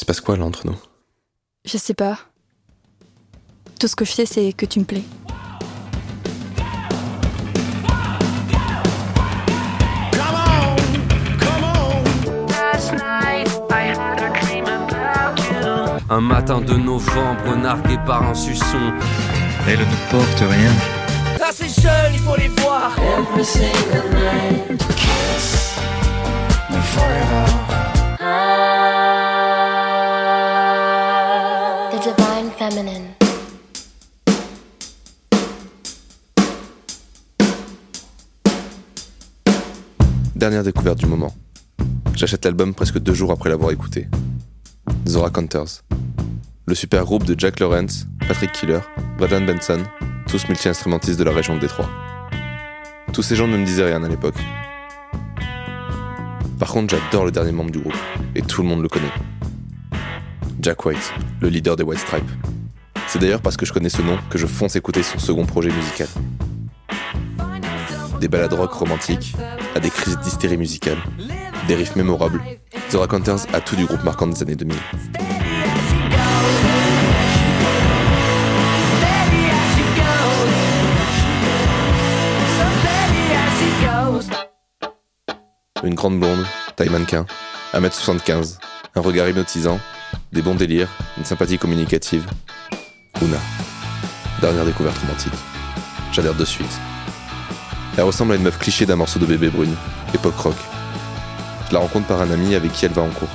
[0.00, 0.76] se passe quoi là entre nous?
[1.64, 2.18] Je sais pas.
[3.78, 5.02] Tout ce que je sais, c'est que tu me plais.
[16.12, 18.92] Un matin de novembre, nargué par un suçon.
[19.68, 20.72] Elle ne porte rien.
[21.40, 22.96] Ah, ces jeunes, il faut les voir.
[26.70, 27.99] The
[40.34, 41.34] Dernière découverte du moment.
[42.14, 44.08] J'achète l'album presque deux jours après l'avoir écouté.
[45.06, 45.82] Zora Counters.
[46.64, 48.80] Le super groupe de Jack Lawrence, Patrick Killer,
[49.18, 49.82] Vadan Benson,
[50.26, 51.90] tous multi-instrumentistes de la région de Détroit.
[53.12, 54.38] Tous ces gens ne me disaient rien à l'époque.
[56.58, 57.96] Par contre, j'adore le dernier membre du groupe,
[58.34, 59.12] et tout le monde le connaît.
[60.62, 62.30] Jack White, le leader des White Stripes.
[63.12, 65.72] C'est d'ailleurs parce que je connais ce nom que je fonce écouter son second projet
[65.72, 66.06] musical.
[68.20, 69.34] Des ballades rock romantiques,
[69.74, 70.96] à des crises d'hystérie musicale,
[71.66, 72.40] des riffs mémorables,
[72.88, 74.76] The Raconteurs a tout du groupe marquant des années 2000.
[85.82, 86.46] Une grande blonde,
[86.76, 87.26] taille mannequin,
[87.74, 88.58] 1m75,
[88.94, 89.80] un regard hypnotisant,
[90.32, 92.24] des bons délires, une sympathie communicative.
[93.22, 93.36] Una.
[94.40, 95.32] Dernière découverte romantique.
[96.12, 96.80] J'adhère de suite.
[97.96, 99.74] Elle ressemble à une meuf cliché d'un morceau de bébé brune,
[100.14, 100.56] époque rock.
[101.68, 103.28] Je la rencontre par un ami avec qui elle va en cours.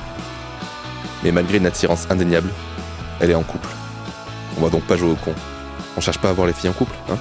[1.23, 2.49] Mais malgré une attirance indéniable,
[3.19, 3.69] elle est en couple.
[4.57, 5.33] On va donc pas jouer au con.
[5.95, 7.17] On cherche pas à voir les filles en couple, hein?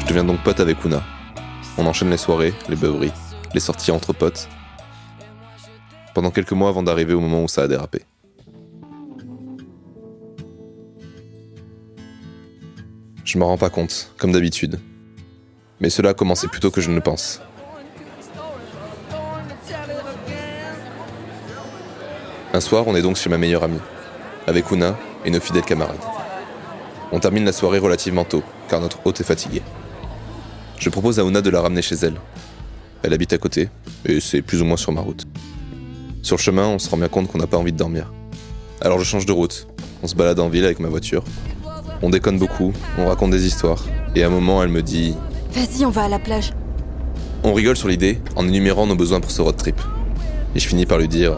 [0.00, 1.02] Je deviens donc pote avec Una.
[1.78, 3.12] On enchaîne les soirées, les beuveries,
[3.54, 4.48] les sorties entre potes.
[6.14, 8.02] Pendant quelques mois avant d'arriver au moment où ça a dérapé.
[13.24, 14.78] Je m'en rends pas compte, comme d'habitude.
[15.80, 17.40] Mais cela a commencé plus tôt que je ne le pense.
[22.52, 23.80] Un soir, on est donc chez ma meilleure amie,
[24.46, 25.96] avec Una et nos fidèles camarades.
[27.10, 29.62] On termine la soirée relativement tôt, car notre hôte est fatigué.
[30.78, 32.20] Je propose à Una de la ramener chez elle.
[33.02, 33.70] Elle habite à côté,
[34.04, 35.26] et c'est plus ou moins sur ma route.
[36.22, 38.12] Sur le chemin, on se rend bien compte qu'on n'a pas envie de dormir.
[38.80, 39.66] Alors je change de route.
[40.02, 41.22] On se balade en ville avec ma voiture.
[42.00, 43.84] On déconne beaucoup, on raconte des histoires.
[44.14, 45.14] Et à un moment, elle me dit
[45.52, 46.52] Vas-y, on va à la plage.
[47.44, 49.80] On rigole sur l'idée en énumérant nos besoins pour ce road trip.
[50.54, 51.36] Et je finis par lui dire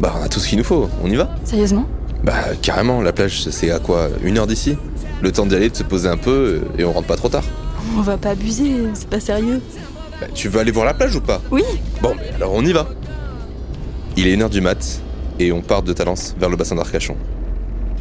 [0.00, 1.86] Bah, on a tout ce qu'il nous faut, on y va Sérieusement?
[2.24, 4.76] Bah, carrément, la plage, c'est à quoi Une heure d'ici?
[5.22, 7.44] Le temps d'y aller, de se poser un peu, et on rentre pas trop tard.
[7.96, 9.60] On va pas abuser, c'est pas sérieux.
[10.20, 11.40] Bah, tu veux aller voir la plage ou pas?
[11.50, 11.62] Oui
[12.02, 12.88] Bon, mais alors on y va.
[14.20, 15.00] Il est 1h du mat,
[15.38, 17.16] et on part de Talence vers le bassin d'Arcachon.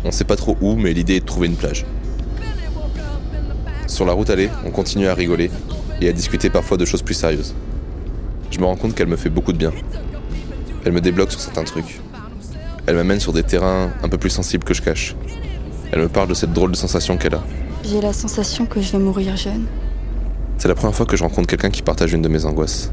[0.03, 1.85] On sait pas trop où, mais l'idée est de trouver une plage.
[3.88, 5.50] Sur la route allée, on continue à rigoler
[6.02, 7.56] et à discuter parfois de choses plus sérieuses.
[8.52, 9.72] Je me rends compte qu'elle me fait beaucoup de bien.
[10.84, 12.02] Elle me débloque sur certains trucs.
[12.86, 15.16] Elle m'amène sur des terrains un peu plus sensibles que je cache.
[15.94, 17.44] Elle me parle de cette drôle de sensation qu'elle a.
[17.86, 19.68] J'ai la sensation que je vais mourir jeune.
[20.57, 22.91] C'est la première fois que je rencontre quelqu'un qui partage une de mes angoisses.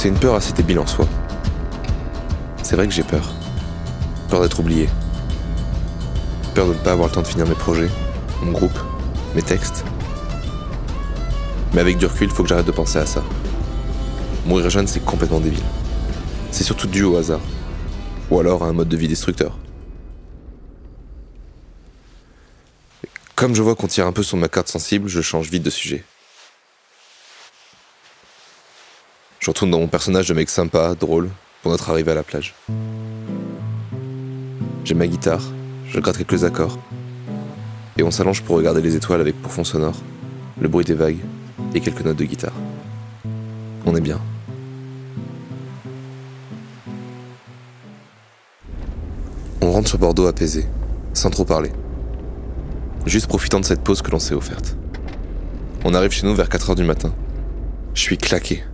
[0.00, 1.06] C'est une peur assez débile en soi.
[2.62, 3.34] C'est vrai que j'ai peur.
[4.30, 4.88] Peur d'être oublié.
[6.54, 7.90] Peur de ne pas avoir le temps de finir mes projets,
[8.42, 8.78] mon groupe,
[9.34, 9.84] mes textes.
[11.74, 13.22] Mais avec du recul, il faut que j'arrête de penser à ça.
[14.46, 15.60] Mourir jeune, c'est complètement débile.
[16.50, 17.42] C'est surtout dû au hasard.
[18.30, 19.58] Ou alors à un mode de vie destructeur.
[23.34, 25.68] Comme je vois qu'on tire un peu sur ma carte sensible, je change vite de
[25.68, 26.06] sujet.
[29.40, 31.30] Je retourne dans mon personnage de mec sympa, drôle,
[31.62, 32.54] pour notre arrivée à la plage.
[34.84, 35.42] J'ai ma guitare,
[35.88, 36.78] je gratte quelques accords.
[37.96, 39.96] Et on s'allonge pour regarder les étoiles avec pour fond sonore,
[40.60, 41.20] le bruit des vagues
[41.74, 42.52] et quelques notes de guitare.
[43.86, 44.20] On est bien.
[49.62, 50.66] On rentre sur Bordeaux apaisé,
[51.14, 51.72] sans trop parler.
[53.06, 54.76] Juste profitant de cette pause que l'on s'est offerte.
[55.82, 57.14] On arrive chez nous vers 4h du matin.
[57.94, 58.64] Je suis claqué.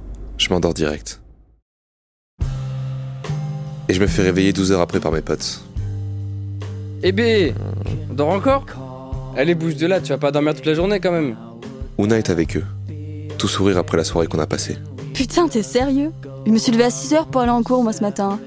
[0.47, 1.21] Je m'endors direct.
[3.89, 5.65] Et je me fais réveiller 12 heures après par mes potes.
[7.03, 7.53] Eh bé
[8.09, 11.11] On dort encore Allez, bouge de là, tu vas pas dormir toute la journée quand
[11.11, 11.37] même.
[11.99, 12.65] Una est avec eux.
[13.39, 14.77] Tout sourire après la soirée qu'on a passée.
[15.15, 16.13] Putain, t'es sérieux?
[16.47, 18.39] Je me suis levée à 6h pour aller en cours, moi, ce matin.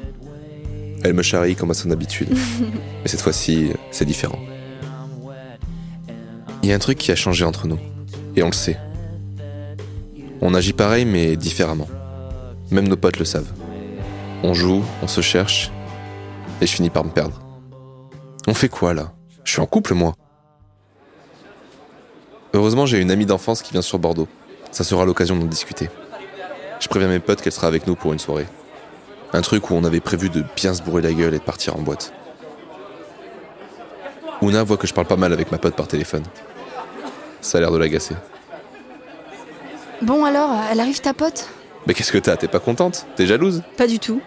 [1.03, 2.29] Elle me charrie comme à son habitude.
[3.03, 4.39] Mais cette fois-ci, c'est différent.
[6.63, 7.79] Il y a un truc qui a changé entre nous.
[8.37, 8.77] Et on le sait.
[10.41, 11.87] On agit pareil mais différemment.
[12.71, 13.51] Même nos potes le savent.
[14.43, 15.71] On joue, on se cherche,
[16.61, 17.39] et je finis par me perdre.
[18.47, 19.11] On fait quoi là?
[19.43, 20.13] Je suis en couple moi.
[22.53, 24.27] Heureusement j'ai une amie d'enfance qui vient sur Bordeaux.
[24.71, 25.89] Ça sera l'occasion d'en discuter.
[26.79, 28.47] Je préviens mes potes qu'elle sera avec nous pour une soirée.
[29.33, 31.75] Un truc où on avait prévu de bien se bourrer la gueule et de partir
[31.75, 32.13] en boîte.
[34.41, 36.23] Ouna voit que je parle pas mal avec ma pote par téléphone.
[37.41, 38.15] Ça a l'air de l'agacer.
[40.01, 41.49] Bon alors, elle arrive ta pote
[41.85, 44.21] Mais qu'est-ce que t'as T'es pas contente T'es jalouse Pas du tout.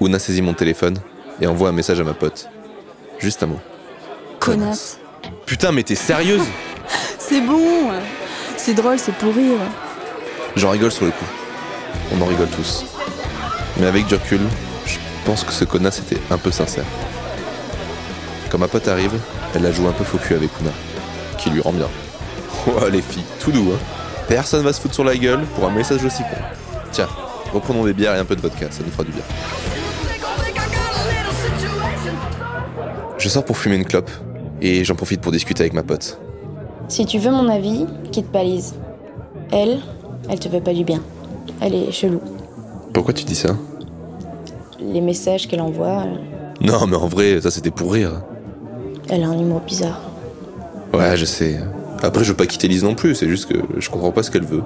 [0.00, 0.98] Ouna saisit mon téléphone
[1.40, 2.48] et envoie un message à ma pote.
[3.18, 3.60] Juste un mot.
[4.38, 4.98] Connasse.
[5.46, 6.44] Putain, mais t'es sérieuse
[7.18, 7.90] C'est bon
[8.56, 9.58] C'est drôle, c'est pour rire.
[10.54, 11.24] J'en rigole sur le coup.
[12.14, 12.84] On en rigole tous.
[13.78, 14.40] Mais avec du recul,
[14.86, 16.84] je pense que ce connasse était un peu sincère.
[18.50, 19.18] Quand ma pote arrive,
[19.54, 20.70] elle la joue un peu faux cul avec Ouna,
[21.36, 21.88] qui lui rend bien.
[22.68, 23.95] Oh les filles, tout doux hein.
[24.28, 26.36] Personne va se foutre sur la gueule pour un message aussi con.
[26.92, 27.08] Tiens,
[27.52, 29.22] reprenons des bières et un peu de vodka, ça nous fera du bien.
[33.18, 34.10] Je sors pour fumer une clope
[34.60, 36.18] et j'en profite pour discuter avec ma pote.
[36.88, 38.74] Si tu veux mon avis, quitte pas Lise.
[39.52, 39.80] Elle,
[40.28, 41.00] elle te veut pas du bien.
[41.60, 42.20] Elle est chelou.
[42.92, 43.56] Pourquoi tu dis ça?
[44.80, 46.16] Les messages qu'elle envoie, euh,
[46.60, 48.22] Non mais en vrai, ça c'était pour rire.
[49.08, 50.00] elle a un humour bizarre.
[50.92, 51.58] Ouais, je sais.
[52.02, 54.30] Après, je veux pas quitter Lise non plus, c'est juste que je comprends pas ce
[54.30, 54.62] qu'elle veut.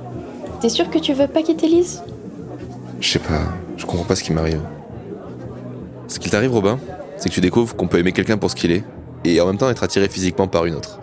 [0.60, 2.02] T'es sûr que tu veux pas quitter Lise?
[3.00, 3.40] Je sais pas,
[3.76, 4.60] je comprends pas ce qui m'arrive.
[6.08, 6.78] Ce qui t'arrive, Robin,
[7.16, 8.84] c'est que tu découvres qu'on peut aimer quelqu'un pour ce qu'il est,
[9.24, 10.98] et en même temps être attiré physiquement par une autre.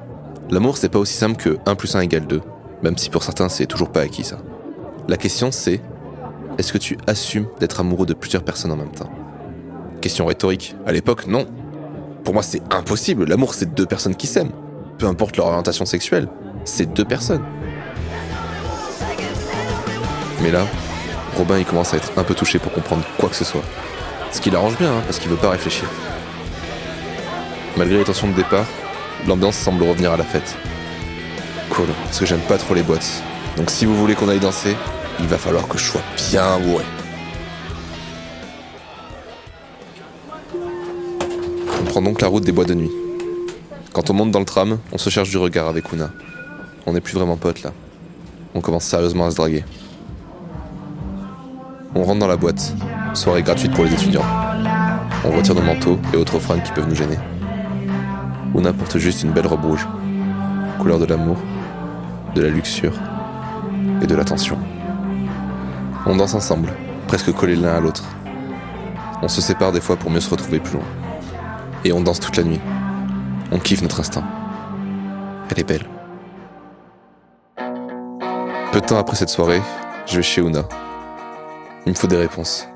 [0.50, 2.42] L'amour, c'est pas aussi simple que 1 plus 1 égale 2,
[2.84, 4.38] même si pour certains, c'est toujours pas acquis ça.
[5.08, 5.82] La question, c'est
[6.58, 9.10] est-ce que tu assumes d'être amoureux de plusieurs personnes en même temps?
[10.02, 10.76] Question rhétorique.
[10.86, 11.46] À l'époque, non.
[12.24, 13.26] Pour moi, c'est impossible.
[13.26, 14.52] L'amour, c'est deux personnes qui s'aiment.
[14.98, 16.28] Peu importe leur orientation sexuelle,
[16.66, 17.44] c'est deux personnes.
[20.42, 20.66] Mais là,
[21.36, 23.64] Robin, il commence à être un peu touché pour comprendre quoi que ce soit.
[24.32, 25.88] Ce qui l'arrange bien, hein, parce qu'il veut pas réfléchir.
[27.78, 28.66] Malgré les tensions de départ,
[29.28, 30.56] l'ambiance semble revenir à la fête.
[31.70, 33.22] Cool, parce que j'aime pas trop les boîtes.
[33.56, 34.76] Donc si vous voulez qu'on aille danser,
[35.20, 36.02] il va falloir que je sois
[36.32, 36.86] bien bourré.
[41.82, 42.92] On prend donc la route des bois de nuit.
[43.98, 46.12] Quand on monte dans le tram, on se cherche du regard avec Ouna.
[46.86, 47.72] On n'est plus vraiment potes là.
[48.54, 49.66] On commence sérieusement à se draguer.
[51.96, 52.76] On rentre dans la boîte.
[53.16, 54.22] Soirée gratuite pour les étudiants.
[55.26, 57.18] On retire nos manteaux et autres fringues qui peuvent nous gêner.
[58.54, 59.88] Ouna porte juste une belle robe rouge.
[60.78, 61.38] Couleur de l'amour,
[62.36, 62.94] de la luxure
[64.04, 64.60] et de l'attention.
[66.06, 66.72] On danse ensemble,
[67.08, 68.04] presque collés l'un à l'autre.
[69.24, 70.86] On se sépare des fois pour mieux se retrouver plus loin.
[71.84, 72.62] Et on danse toute la nuit.
[73.52, 74.26] On kiffe notre instinct.
[75.50, 75.88] Elle est belle.
[78.72, 79.62] Peu de temps après cette soirée,
[80.06, 80.64] je vais chez Ouna.
[81.86, 82.68] Il me faut des réponses.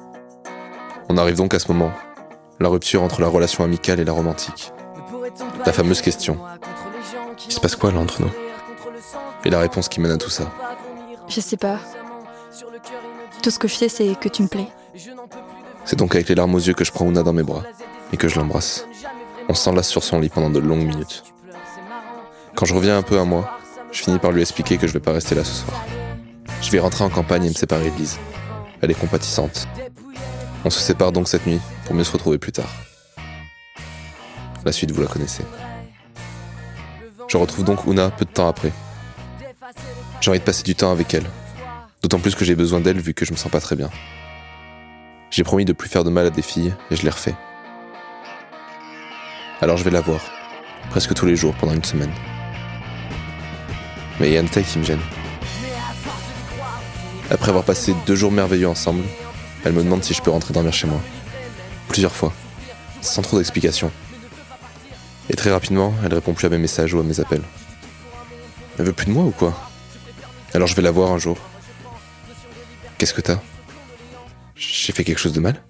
[1.10, 1.92] On arrive donc à ce moment,
[2.60, 4.72] la rupture entre la relation amicale et la romantique.
[5.66, 6.38] La fameuse question.
[7.46, 8.32] Il se passe quoi là entre nous?
[9.44, 10.46] Et la réponse qui mène à tout ça.
[11.28, 11.80] Je sais pas.
[13.44, 14.68] Tout ce que je sais, c'est que tu me plais.
[15.84, 17.64] C'est donc avec les larmes aux yeux que je prends Ouna dans mes bras
[18.14, 18.86] et que je l'embrasse.
[19.52, 21.26] On s'enlace sur son lit pendant de longues minutes.
[22.56, 23.60] Quand je reviens un peu à moi,
[23.92, 25.86] je finis par lui expliquer que je vais pas rester là ce soir.
[26.62, 28.18] Je vais rentrer en campagne et me séparer de Lise.
[28.82, 29.68] Elle est compatissante.
[30.64, 32.70] On se sépare donc cette nuit pour mieux se retrouver plus tard.
[34.64, 35.44] La suite, vous la connaissez.
[37.28, 38.72] Je retrouve donc Ouna peu de temps après.
[40.22, 41.30] J'ai envie de passer du temps avec elle.
[42.02, 43.90] D'autant plus que j'ai besoin d'elle vu que je me sens pas très bien.
[45.30, 47.36] J'ai promis de plus faire de mal à des filles et je l'ai refait.
[49.62, 50.22] Alors je vais la voir,
[50.90, 52.12] presque tous les jours pendant une semaine.
[54.20, 55.00] Mais il y a un détail qui me gêne.
[57.30, 59.04] Après avoir passé deux jours merveilleux ensemble,
[59.64, 61.00] elle me demande si je peux rentrer dormir chez moi.
[61.88, 62.34] Plusieurs fois,
[63.02, 63.92] sans trop d'explications.
[65.30, 67.44] Et très rapidement, elle répond plus à mes messages ou à mes appels.
[68.80, 69.54] Elle veut plus de moi ou quoi?
[70.56, 71.38] Alors je vais la voir un jour.
[72.98, 73.40] Qu'est-ce que t'as?
[74.56, 75.62] J'ai fait quelque chose de mal?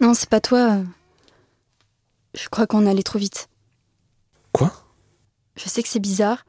[0.00, 0.78] Non, c'est pas toi.
[2.36, 3.48] Je crois qu'on allait trop vite.
[4.52, 4.72] Quoi?
[5.56, 6.44] Je sais que c'est bizarre,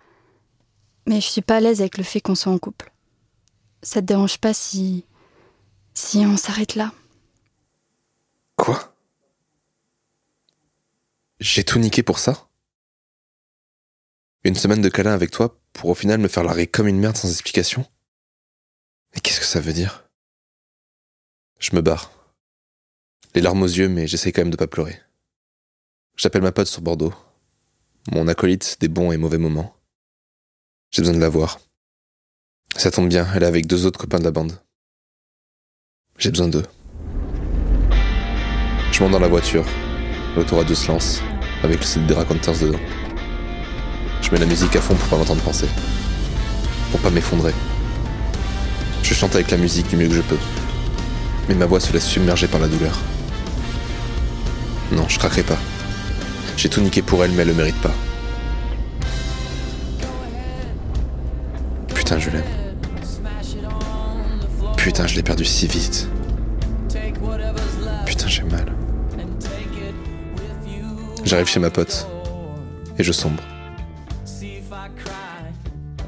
[1.08, 2.92] mais je suis pas à l'aise avec le fait qu'on soit en couple.
[3.82, 5.06] Ça te dérange pas si.
[5.94, 6.92] si on s'arrête là?
[8.58, 8.94] Quoi?
[11.40, 12.50] J'ai tout niqué pour ça?
[14.44, 17.16] Une semaine de câlin avec toi pour au final me faire larguer comme une merde
[17.16, 17.86] sans explication?
[19.14, 20.10] Mais qu'est-ce que ça veut dire?
[21.60, 22.12] Je me barre.
[23.36, 25.00] Les larmes aux yeux, mais j'essaye quand même de pas pleurer.
[26.18, 27.14] J'appelle ma pote sur Bordeaux.
[28.12, 29.76] mon acolyte des bons et mauvais moments.
[30.90, 31.60] J'ai besoin de la voir.
[32.76, 34.60] Ça tombe bien, elle est avec deux autres copains de la bande.
[36.18, 36.66] J'ai besoin d'eux.
[38.92, 39.64] Je monte dans la voiture.
[40.36, 41.22] L'autoradio se lance,
[41.62, 42.80] avec le CD des Raconteurs dedans.
[44.24, 45.68] Je mets la musique à fond pour pas m'entendre penser.
[46.90, 47.54] Pour pas m'effondrer.
[49.04, 50.40] Je chante avec la musique du mieux que je peux.
[51.48, 52.98] Mais ma voix se laisse submerger par la douleur.
[54.92, 55.60] Non, je craquerai pas.
[56.58, 57.94] J'ai tout niqué pour elle, mais elle le mérite pas.
[61.94, 62.44] Putain, je l'aime.
[64.76, 66.10] Putain, je l'ai perdu si vite.
[68.08, 68.66] Putain, j'ai mal.
[71.24, 72.08] J'arrive chez ma pote.
[72.98, 73.44] Et je sombre.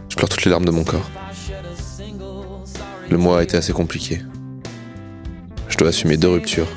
[0.10, 1.08] Je pleure toutes les larmes de mon corps.
[3.08, 4.24] Le mois a été assez compliqué.
[5.68, 6.68] Je dois assumer deux ruptures,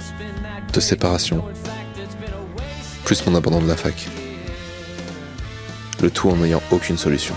[0.75, 1.43] deux séparations,
[3.12, 4.09] plus mon abandon de la fac.
[6.00, 7.35] Le tout en n'ayant aucune solution.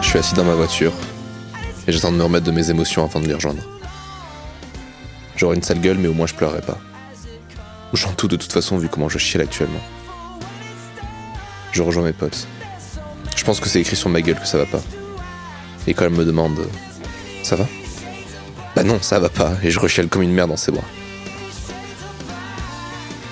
[0.00, 0.92] Je suis assis dans ma voiture
[1.88, 3.62] et j'attends de me remettre de mes émotions avant de les rejoindre.
[5.34, 6.78] J'aurai une sale gueule, mais au moins je pleurerai pas.
[7.92, 9.82] Ou j'en tout de toute façon vu comment je chiale actuellement.
[11.72, 12.46] Je rejoins mes potes.
[13.34, 14.82] Je pense que c'est écrit sur ma gueule que ça va pas.
[15.88, 16.68] Et quand elle me demande
[17.42, 17.66] Ça va?
[18.74, 20.84] Bah non, ça va pas, et je rechiale comme une merde dans ses bras.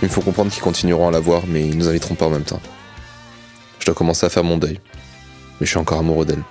[0.03, 2.31] Il me faut comprendre qu'ils continueront à la voir, mais ils nous inviteront pas en
[2.31, 2.61] même temps.
[3.79, 4.81] Je dois commencer à faire mon deuil.
[5.61, 6.43] Mais je suis encore amoureux d'elle.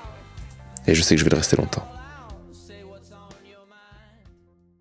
[0.86, 1.88] Et je sais que je vais le rester longtemps.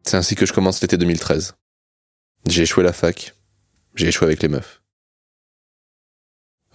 [0.04, 1.54] C'est ainsi que je commence l'été 2013.
[2.46, 3.34] J'ai échoué la fac.
[3.94, 4.82] J'ai échoué avec les meufs.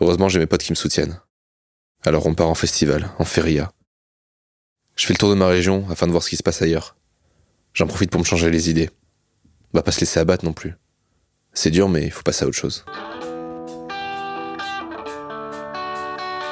[0.01, 1.19] Heureusement, j'ai mes potes qui me soutiennent.
[2.05, 3.71] Alors on part en festival, en feria.
[4.95, 6.95] Je fais le tour de ma région afin de voir ce qui se passe ailleurs.
[7.73, 8.91] J'en profite pour me changer les idées.
[9.73, 10.75] Va pas se laisser abattre non plus.
[11.51, 12.85] C'est dur, mais il faut passer à autre chose.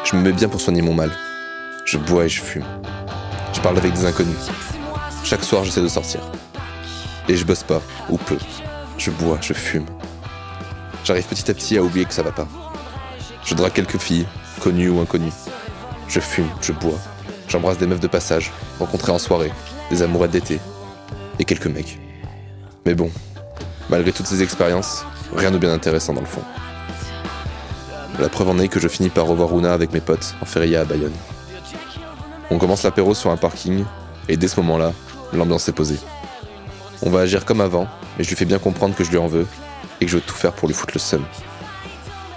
[0.04, 1.12] Je me mets bien pour soigner mon mal.
[1.86, 2.66] Je bois et je fume.
[3.54, 4.50] Je parle avec des inconnus.
[5.24, 6.22] Chaque soir, j'essaie de sortir.
[7.30, 8.38] Et je bosse pas, ou peu.
[8.98, 9.86] Je bois, je fume.
[11.04, 12.48] J'arrive petit à petit à oublier que ça va pas.
[13.46, 14.26] Je drague quelques filles,
[14.60, 15.32] connues ou inconnues.
[16.08, 17.00] Je fume, je bois.
[17.52, 19.52] J'embrasse des meufs de passage, rencontrées en soirée,
[19.90, 20.62] des amourettes d'été.
[21.38, 22.00] Et quelques mecs.
[22.86, 23.12] Mais bon,
[23.90, 25.04] malgré toutes ces expériences,
[25.36, 26.44] rien de bien intéressant dans le fond.
[28.22, 30.80] La preuve en est que je finis par revoir Runa avec mes potes en feria
[30.80, 31.12] à Bayonne.
[32.52, 33.84] On commence l'apéro sur un parking,
[34.30, 34.94] et dès ce moment-là,
[35.34, 36.00] l'ambiance est posée.
[37.02, 37.86] On va agir comme avant,
[38.18, 39.46] mais je lui fais bien comprendre que je lui en veux,
[40.00, 41.26] et que je veux tout faire pour lui foutre le seum.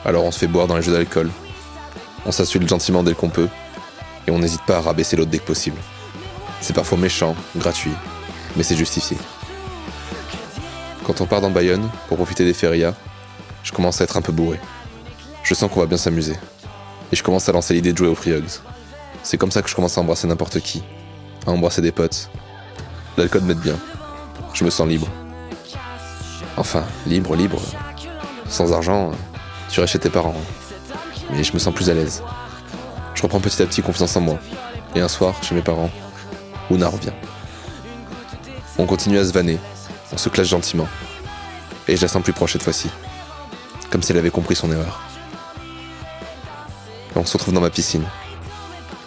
[0.04, 1.30] Alors on se fait boire dans les jeux d'alcool,
[2.26, 3.49] on s'insulte gentiment dès qu'on peut,
[4.26, 5.78] et on n'hésite pas à rabaisser l'autre dès que possible.
[6.61, 7.93] C'est parfois méchant, gratuit,
[8.57, 9.16] mais c'est justifié.
[11.04, 12.95] Quand on part dans Bayonne, pour profiter des férias,
[13.62, 14.59] je commence à être un peu bourré.
[15.43, 16.37] Je sens qu'on va bien s'amuser.
[17.12, 18.61] Et je commence à lancer l'idée de jouer au Free Hugs.
[19.23, 20.83] C'est comme ça que je commence à embrasser n'importe qui.
[21.47, 22.31] À embrasser des potes.
[23.19, 23.76] L'alcool m'aide bien.
[24.54, 25.09] Je me sens libre.
[26.57, 27.61] Enfin, libre, libre.
[28.49, 29.11] Sans argent,
[29.69, 30.35] tu restes chez tes parents.
[31.31, 32.23] Mais je me sens plus à l'aise.
[33.14, 34.38] Je reprends petit à petit confiance en moi.
[34.94, 35.90] Et un soir, chez mes parents,
[36.71, 37.12] Ouna revient.
[38.78, 39.59] On continue à se vanner.
[40.12, 40.88] On se classe gentiment.
[41.88, 42.90] Et je la sens plus proche cette fois-ci.
[43.90, 45.00] Comme si elle avait compris son erreur.
[47.16, 48.04] On se retrouve dans ma piscine.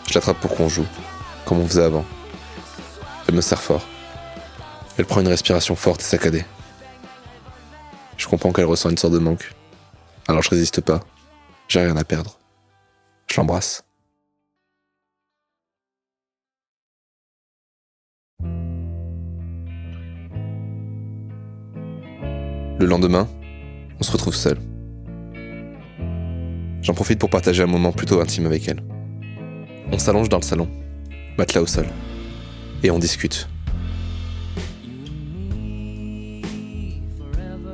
[0.08, 0.86] Je l'attrape pour qu'on joue,
[1.46, 2.06] comme on faisait avant.
[3.28, 3.86] Elle me serre fort.
[4.98, 6.46] Elle prend une respiration forte et saccadée.
[8.16, 9.54] Je comprends qu'elle ressent une sorte de manque.
[10.28, 11.02] Alors je résiste pas.
[11.68, 12.40] J'ai rien à perdre.
[13.30, 13.87] Je l'embrasse.
[22.80, 23.28] Le lendemain,
[24.00, 24.60] on se retrouve seul.
[26.84, 28.84] J'en profite pour partager un moment plutôt intime avec elle.
[29.92, 30.70] On s'allonge dans le salon,
[31.40, 31.88] matelas au sol,
[32.84, 33.50] et on discute.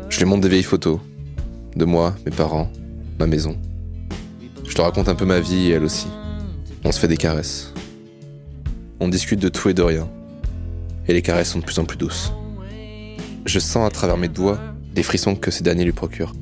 [0.07, 0.99] Je lui montre des vieilles photos,
[1.75, 2.71] de moi, mes parents,
[3.19, 3.57] ma maison.
[4.65, 6.07] Je te raconte un peu ma vie et elle aussi.
[6.85, 7.73] On se fait des caresses.
[9.01, 10.07] On discute de tout et de rien.
[11.09, 12.31] Et les caresses sont de plus en plus douces.
[13.45, 14.59] Je sens à travers mes doigts
[14.95, 16.33] les frissons que ces derniers lui procurent.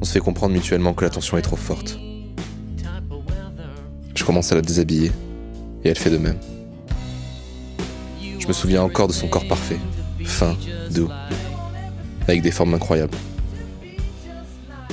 [0.00, 1.98] On se fait comprendre mutuellement que la tension est trop forte.
[4.14, 5.12] Je commence à la déshabiller,
[5.84, 6.38] et elle fait de même.
[8.38, 9.78] Je me souviens encore de son corps parfait,
[10.24, 10.56] fin,
[10.90, 11.08] doux,
[12.26, 13.16] avec des formes incroyables.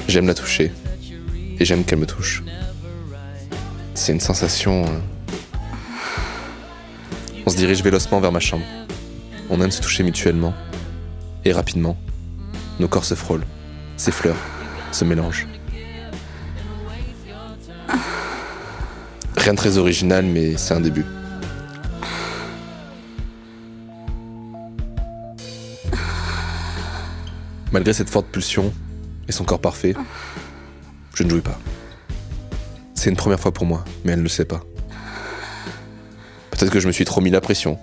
[0.08, 0.72] J'aime la toucher,
[1.60, 2.44] et j'aime qu'elle me touche.
[3.96, 4.86] C'est une sensation...
[4.86, 5.00] euh,
[7.46, 8.64] On se dirige vélocement vers ma chambre.
[9.50, 10.54] on aime se toucher mutuellement.
[11.48, 11.96] Et rapidement,
[12.78, 13.46] nos corps se frôlent,
[13.96, 14.36] s'effleurent,
[14.92, 15.48] se mélangent.
[19.38, 21.06] Rien de très original, mais c'est un début.
[27.72, 28.74] Malgré cette forte pulsion
[29.30, 29.96] et son corps parfait,
[31.14, 31.58] je ne jouis pas.
[32.94, 34.60] C'est une première fois pour moi, mais elle ne le sait pas.
[36.52, 37.80] Peut-être que je me suis trop mis la pression.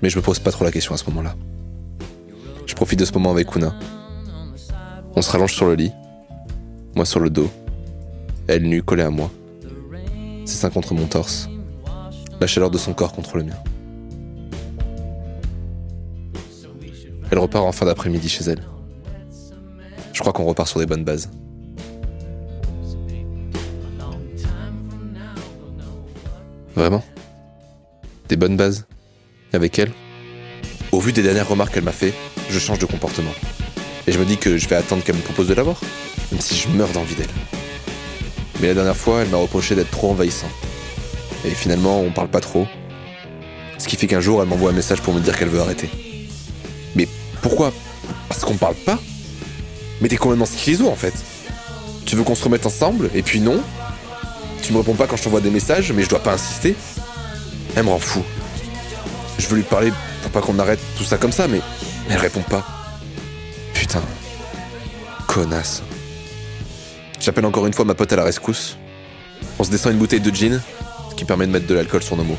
[0.00, 1.34] Mais je me pose pas trop la question à ce moment-là.
[2.96, 3.72] De ce moment avec Kuna.
[5.14, 5.92] On se rallonge sur le lit,
[6.96, 7.48] moi sur le dos,
[8.48, 9.30] elle nue collée à moi,
[10.44, 11.48] ses seins contre mon torse,
[12.40, 13.54] la chaleur de son corps contre le mien.
[17.30, 18.64] Elle repart en fin d'après-midi chez elle.
[20.12, 21.30] Je crois qu'on repart sur des bonnes bases.
[26.74, 27.04] Vraiment?
[28.28, 28.88] Des bonnes bases?
[29.52, 29.92] Avec elle?
[30.90, 32.12] Au vu des dernières remarques qu'elle m'a fait,
[32.50, 33.32] je change de comportement.
[34.06, 35.80] Et je me dis que je vais attendre qu'elle me propose de l'avoir,
[36.32, 37.26] même si je meurs d'envie d'elle.
[38.60, 40.48] Mais la dernière fois, elle m'a reproché d'être trop envahissant.
[41.44, 42.66] Et finalement, on parle pas trop.
[43.78, 45.88] Ce qui fait qu'un jour, elle m'envoie un message pour me dire qu'elle veut arrêter.
[46.96, 47.06] Mais
[47.42, 47.72] pourquoi?
[48.28, 48.98] Parce qu'on parle pas
[50.00, 51.14] Mais t'es complètement schizo en fait.
[52.04, 53.60] Tu veux qu'on se remette ensemble, et puis non
[54.62, 56.74] Tu me réponds pas quand je t'envoie des messages, mais je dois pas insister
[57.76, 58.24] Elle me rend fou.
[59.38, 61.60] Je veux lui parler pour pas qu'on arrête tout ça comme ça, mais
[62.08, 62.66] elle répond pas.
[63.74, 64.02] Putain.
[65.26, 65.82] Connasse.
[67.20, 68.76] J'appelle encore une fois ma pote à la rescousse.
[69.58, 70.60] On se descend une bouteille de gin,
[71.10, 72.38] ce qui permet de mettre de l'alcool sur nos mots.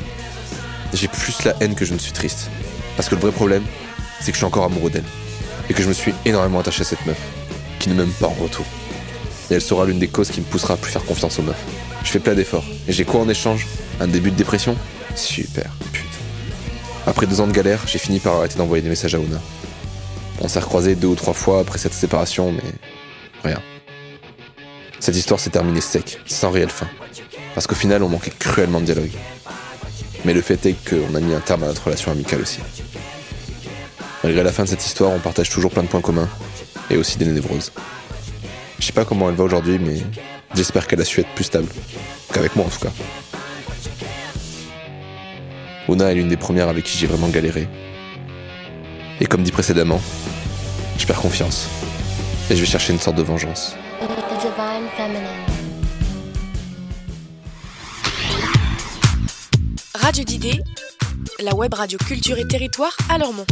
[0.92, 2.50] J'ai plus la haine que je ne suis triste.
[2.96, 3.62] Parce que le vrai problème,
[4.20, 5.04] c'est que je suis encore amoureux d'elle.
[5.68, 7.18] Et que je me suis énormément attaché à cette meuf,
[7.78, 8.66] qui ne m'aime pas en retour.
[9.50, 11.62] Et elle sera l'une des causes qui me poussera à plus faire confiance aux meufs.
[12.02, 12.64] Je fais plein d'efforts.
[12.88, 13.66] Et j'ai quoi en échange?
[14.00, 14.76] Un début de dépression?
[15.14, 16.06] Super, putain.
[17.06, 19.40] Après deux ans de galère, j'ai fini par arrêter d'envoyer des messages à Una.
[20.40, 22.62] On s'est recroisés deux ou trois fois après cette séparation, mais
[23.44, 23.60] rien.
[24.98, 26.88] Cette histoire s'est terminée sec, sans réelle fin.
[27.54, 29.10] Parce qu'au final, on manquait cruellement de dialogue.
[30.24, 32.60] Mais le fait est qu'on a mis un terme à notre relation amicale aussi.
[34.22, 36.28] Malgré la fin de cette histoire, on partage toujours plein de points communs,
[36.90, 37.72] et aussi des névroses.
[38.78, 39.98] Je sais pas comment elle va aujourd'hui, mais
[40.54, 41.68] j'espère qu'elle a su être plus stable.
[42.32, 42.92] Qu'avec moi en tout cas.
[45.88, 47.68] Una est l'une des premières avec qui j'ai vraiment galéré.
[49.20, 50.00] Et comme dit précédemment,
[50.98, 51.68] je perds confiance.
[52.48, 53.76] Et je vais chercher une sorte de vengeance.
[59.94, 60.60] Radio d'idées,
[61.38, 63.44] la web radio culture et territoire à Lormont.